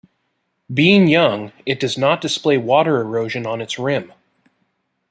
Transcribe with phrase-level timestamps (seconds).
[0.73, 4.11] Being young, it does not display water erosion on its rim.